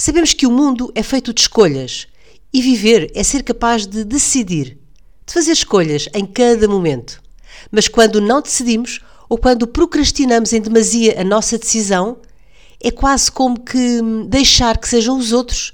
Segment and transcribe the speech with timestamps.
[0.00, 2.08] Sabemos que o mundo é feito de escolhas
[2.50, 4.78] e viver é ser capaz de decidir,
[5.26, 7.22] de fazer escolhas em cada momento.
[7.70, 12.16] Mas quando não decidimos ou quando procrastinamos em demasia a nossa decisão,
[12.82, 15.72] é quase como que deixar que sejam os outros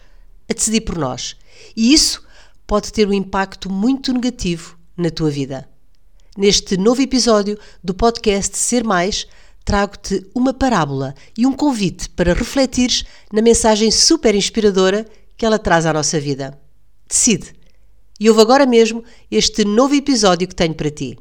[0.51, 1.37] a decidir por nós.
[1.77, 2.21] E isso
[2.67, 5.69] pode ter um impacto muito negativo na tua vida.
[6.37, 9.25] Neste novo episódio do podcast Ser Mais,
[9.67, 15.05] trago-te uma parábola e um convite para refletires na mensagem super inspiradora
[15.37, 16.57] que ela traz à nossa vida.
[17.07, 17.53] Decide.
[18.19, 21.19] E ouve agora mesmo este novo episódio que tenho para ti.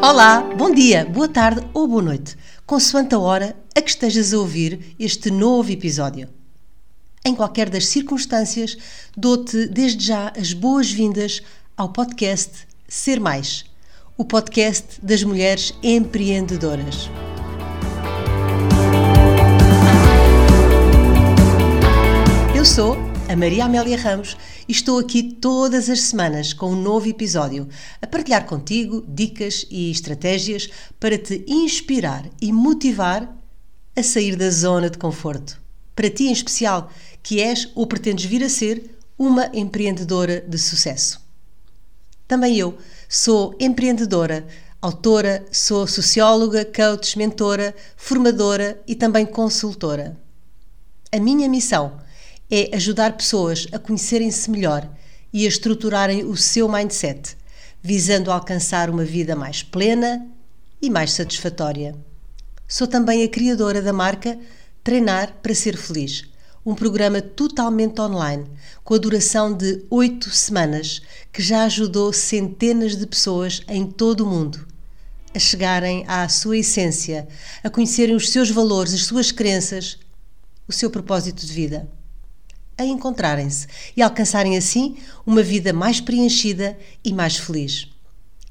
[0.00, 4.38] Olá, bom dia, boa tarde ou boa noite, consoante a hora a que estejas a
[4.38, 6.43] ouvir este novo episódio.
[7.26, 8.76] Em qualquer das circunstâncias,
[9.16, 11.40] dou-te desde já as boas-vindas
[11.74, 13.64] ao podcast Ser Mais,
[14.18, 17.08] o podcast das mulheres empreendedoras.
[22.54, 22.94] Eu sou
[23.26, 24.36] a Maria Amélia Ramos
[24.68, 27.66] e estou aqui todas as semanas com um novo episódio
[28.02, 30.68] a partilhar contigo dicas e estratégias
[31.00, 33.34] para te inspirar e motivar
[33.96, 35.63] a sair da zona de conforto.
[35.94, 36.90] Para ti em especial,
[37.22, 41.20] que és ou pretendes vir a ser uma empreendedora de sucesso.
[42.26, 42.76] Também eu
[43.08, 44.46] sou empreendedora,
[44.80, 50.16] autora, sou socióloga, coach, mentora, formadora e também consultora.
[51.12, 52.00] A minha missão
[52.50, 54.88] é ajudar pessoas a conhecerem-se melhor
[55.32, 57.36] e a estruturarem o seu mindset,
[57.82, 60.26] visando alcançar uma vida mais plena
[60.80, 61.94] e mais satisfatória.
[62.66, 64.38] Sou também a criadora da marca
[64.84, 66.24] Treinar para Ser Feliz.
[66.64, 68.44] Um programa totalmente online,
[68.84, 71.00] com a duração de oito semanas,
[71.32, 74.66] que já ajudou centenas de pessoas em todo o mundo
[75.34, 77.26] a chegarem à sua essência,
[77.62, 79.98] a conhecerem os seus valores, as suas crenças,
[80.68, 81.88] o seu propósito de vida,
[82.76, 83.66] a encontrarem-se
[83.96, 87.88] e alcançarem assim uma vida mais preenchida e mais feliz.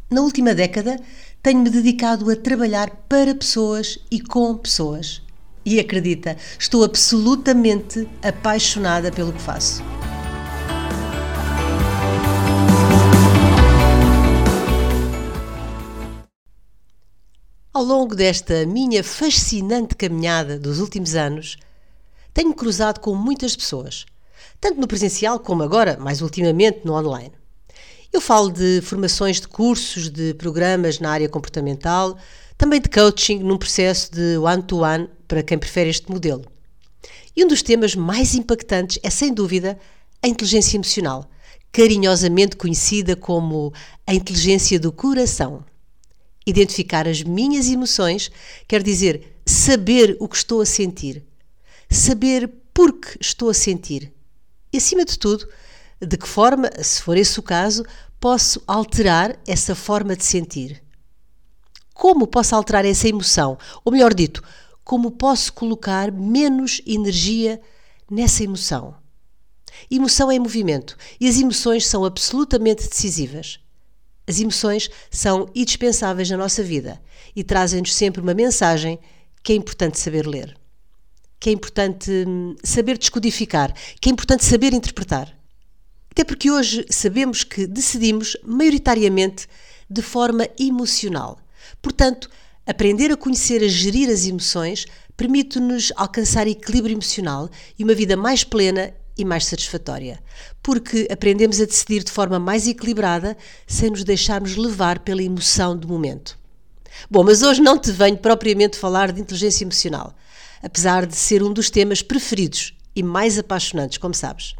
[0.09, 0.99] Na última década,
[1.43, 5.21] tenho-me dedicado a trabalhar para pessoas e com pessoas
[5.65, 9.83] e acredita, estou absolutamente apaixonada pelo que faço.
[17.73, 21.57] Ao longo desta minha fascinante caminhada dos últimos anos,
[22.33, 24.05] tenho cruzado com muitas pessoas,
[24.61, 27.31] tanto no presencial como agora, mais ultimamente, no online.
[28.11, 32.15] Eu falo de formações de cursos, de programas na área comportamental,
[32.63, 36.45] também de coaching num processo de one-to-one -one para quem prefere este modelo.
[37.35, 39.77] E um dos temas mais impactantes é, sem dúvida,
[40.21, 41.29] a inteligência emocional,
[41.73, 43.73] carinhosamente conhecida como
[44.07, 45.65] a inteligência do coração.
[46.47, 48.31] Identificar as minhas emoções
[48.65, 51.21] quer dizer saber o que estou a sentir,
[51.89, 54.13] saber por que estou a sentir
[54.71, 55.45] e, acima de tudo,
[55.99, 57.83] de que forma, se for esse o caso,
[58.21, 60.82] posso alterar essa forma de sentir.
[61.93, 63.57] Como posso alterar essa emoção?
[63.85, 64.41] Ou melhor dito,
[64.83, 67.61] como posso colocar menos energia
[68.09, 68.95] nessa emoção?
[69.89, 73.59] Emoção é movimento e as emoções são absolutamente decisivas.
[74.25, 77.01] As emoções são indispensáveis na nossa vida
[77.35, 78.99] e trazem-nos sempre uma mensagem
[79.43, 80.57] que é importante saber ler,
[81.39, 85.37] que é importante hum, saber descodificar, que é importante saber interpretar.
[86.09, 89.47] Até porque hoje sabemos que decidimos maioritariamente
[89.89, 91.42] de forma emocional
[91.81, 92.29] Portanto,
[92.65, 94.85] aprender a conhecer e a gerir as emoções
[95.15, 100.19] permite-nos alcançar equilíbrio emocional e uma vida mais plena e mais satisfatória,
[100.61, 103.37] porque aprendemos a decidir de forma mais equilibrada
[103.67, 106.37] sem nos deixarmos levar pela emoção do momento.
[107.09, 110.15] Bom, mas hoje não te venho propriamente falar de inteligência emocional,
[110.61, 114.55] apesar de ser um dos temas preferidos e mais apaixonantes, como sabes.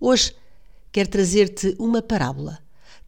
[0.00, 0.34] Hoje
[0.90, 2.58] quero trazer-te uma parábola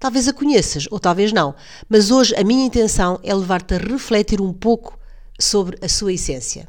[0.01, 1.55] Talvez a conheças ou talvez não,
[1.87, 4.99] mas hoje a minha intenção é levar-te a refletir um pouco
[5.39, 6.67] sobre a sua essência.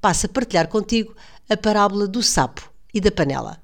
[0.00, 1.14] Passo a partilhar contigo
[1.50, 3.60] a parábola do sapo e da panela.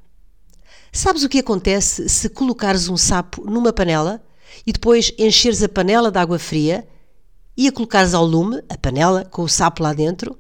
[0.93, 4.23] Sabes o que acontece se colocares um sapo numa panela
[4.67, 6.87] e depois encheres a panela de água fria
[7.57, 10.39] e a colocares ao lume, a panela, com o sapo lá dentro?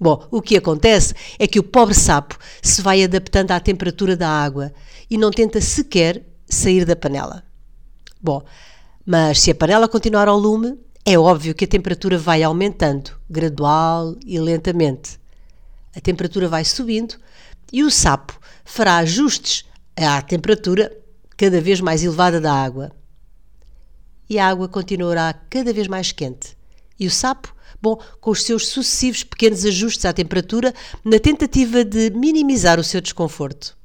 [0.00, 4.28] Bom, o que acontece é que o pobre sapo se vai adaptando à temperatura da
[4.28, 4.72] água
[5.08, 7.44] e não tenta sequer sair da panela.
[8.20, 8.42] Bom,
[9.04, 14.16] mas se a panela continuar ao lume, é óbvio que a temperatura vai aumentando, gradual
[14.26, 15.18] e lentamente.
[15.96, 17.16] A temperatura vai subindo
[17.72, 19.64] e o sapo fará ajustes
[19.96, 20.94] à temperatura
[21.36, 22.92] cada vez mais elevada da água.
[24.28, 26.54] e a água continuará cada vez mais quente.
[27.00, 32.10] E o sapo, bom, com os seus sucessivos pequenos ajustes à temperatura, na tentativa de
[32.10, 33.77] minimizar o seu desconforto.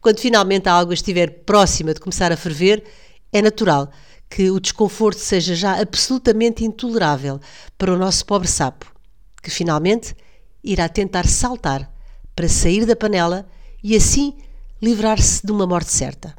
[0.00, 2.84] Quando finalmente a água estiver próxima de começar a ferver,
[3.32, 3.90] é natural
[4.28, 7.40] que o desconforto seja já absolutamente intolerável
[7.78, 8.92] para o nosso pobre sapo,
[9.42, 10.14] que finalmente
[10.62, 11.90] irá tentar saltar
[12.34, 13.46] para sair da panela
[13.82, 14.36] e assim
[14.82, 16.34] livrar-se de uma morte certa.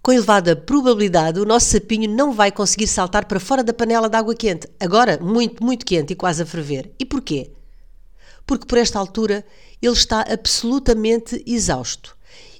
[0.00, 4.16] Com elevada probabilidade, o nosso sapinho não vai conseguir saltar para fora da panela de
[4.16, 6.90] água quente, agora muito, muito quente e quase a ferver.
[6.98, 7.52] E porquê?
[8.48, 9.44] Porque por esta altura
[9.80, 12.16] ele está absolutamente exausto.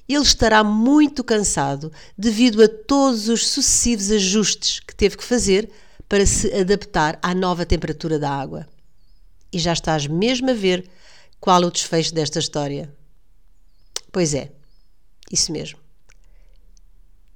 [0.07, 5.67] Ele estará muito cansado devido a todos os sucessivos ajustes que teve que fazer
[6.07, 8.69] para se adaptar à nova temperatura da água.
[9.51, 10.87] E já estás mesmo a ver
[11.39, 12.93] qual o desfecho desta história.
[14.11, 14.51] Pois é,
[15.31, 15.79] isso mesmo.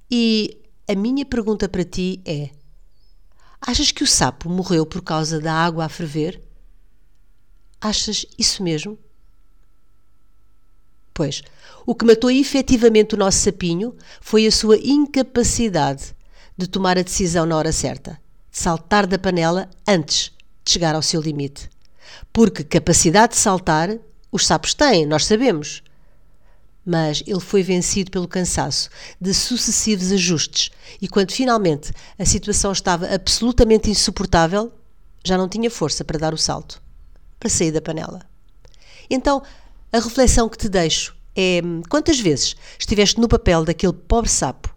[0.08, 2.50] E a minha pergunta para ti é:
[3.60, 6.43] achas que o sapo morreu por causa da água a ferver?
[7.84, 8.98] Achas isso mesmo?
[11.12, 11.42] Pois,
[11.84, 16.16] o que matou efetivamente o nosso sapinho foi a sua incapacidade
[16.56, 18.18] de tomar a decisão na hora certa,
[18.50, 20.32] de saltar da panela antes
[20.64, 21.68] de chegar ao seu limite.
[22.32, 23.98] Porque capacidade de saltar
[24.32, 25.82] os sapos têm, nós sabemos
[26.86, 30.70] mas ele foi vencido pelo cansaço de sucessivos ajustes
[31.00, 34.70] e, quando finalmente a situação estava absolutamente insuportável,
[35.24, 36.82] já não tinha força para dar o salto,
[37.38, 38.20] para sair da panela.
[39.08, 39.42] Então,
[39.92, 44.74] a reflexão que te deixo é: quantas vezes estiveste no papel daquele pobre sapo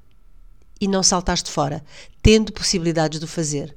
[0.80, 1.84] e não saltaste fora,
[2.22, 3.76] tendo possibilidades de o fazer?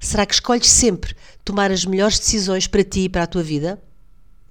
[0.00, 1.14] Será que escolhes sempre
[1.44, 3.82] tomar as melhores decisões para ti e para a tua vida?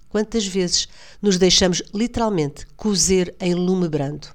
[0.08, 0.88] Quantas vezes
[1.22, 4.28] nos deixamos literalmente cozer em lume brando?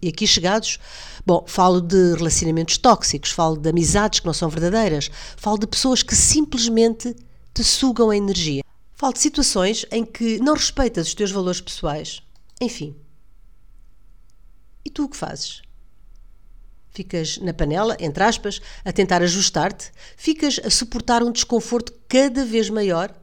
[0.00, 0.78] E aqui chegados,
[1.26, 6.02] bom, falo de relacionamentos tóxicos, falo de amizades que não são verdadeiras, falo de pessoas
[6.02, 7.16] que simplesmente
[7.52, 8.62] te sugam a energia.
[8.94, 12.22] Falo de situações em que não respeitas os teus valores pessoais.
[12.60, 12.96] Enfim.
[14.84, 15.62] E tu o que fazes?
[16.90, 19.92] Ficas na panela, entre aspas, a tentar ajustar-te?
[20.16, 23.14] Ficas a suportar um desconforto cada vez maior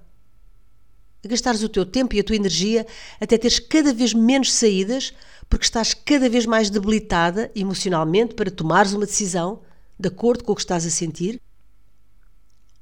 [1.25, 2.85] a gastares o teu tempo e a tua energia
[3.19, 5.11] até teres cada vez menos saídas,
[5.49, 9.61] porque estás cada vez mais debilitada emocionalmente para tomares uma decisão
[9.99, 11.41] de acordo com o que estás a sentir?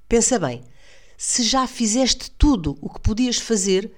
[0.08, 0.64] Pensa bem,
[1.18, 3.92] se já fizeste tudo o que podias fazer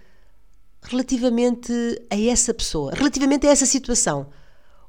[0.82, 1.72] relativamente
[2.10, 4.30] a essa pessoa, relativamente a essa situação,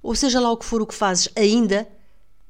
[0.03, 1.89] ou seja lá o que for o que fazes ainda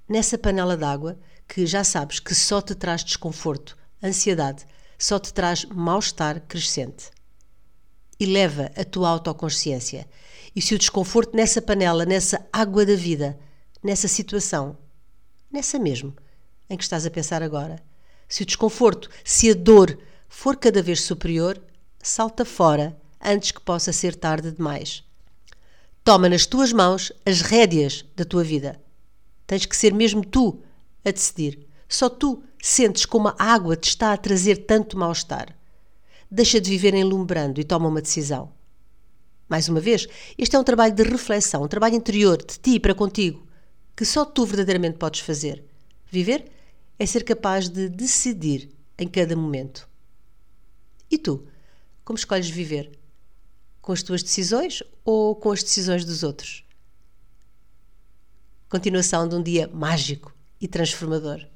[0.08, 1.18] nessa panela d'água
[1.48, 4.66] que já sabes que só te traz desconforto, ansiedade,
[4.98, 7.10] só te traz mal-estar crescente.
[8.18, 10.08] Eleva a tua autoconsciência.
[10.56, 13.38] E se o desconforto nessa panela, nessa água da vida,
[13.82, 14.78] nessa situação,
[15.52, 16.16] nessa mesmo
[16.70, 17.78] em que estás a pensar agora,
[18.26, 19.98] se o desconforto, se a dor
[20.30, 21.62] for cada vez superior,
[22.02, 25.04] salta fora antes que possa ser tarde demais.
[26.02, 28.80] Toma nas tuas mãos as rédeas da tua vida.
[29.46, 30.62] Tens que ser mesmo tu
[31.04, 31.68] a decidir.
[31.86, 35.54] Só tu sentes como a água te está a trazer tanto mal-estar.
[36.30, 38.55] Deixa de viver enlumbrando e toma uma decisão.
[39.48, 40.06] Mais uma vez,
[40.36, 43.46] este é um trabalho de reflexão, um trabalho interior de ti para contigo,
[43.96, 45.64] que só tu verdadeiramente podes fazer.
[46.10, 46.50] Viver
[46.98, 49.88] é ser capaz de decidir em cada momento.
[51.10, 51.46] E tu,
[52.04, 52.98] como escolhes viver?
[53.80, 56.64] Com as tuas decisões ou com as decisões dos outros?
[58.68, 61.46] Continuação de um dia mágico e transformador.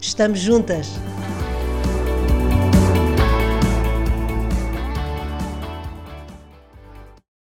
[0.01, 0.87] Estamos juntas!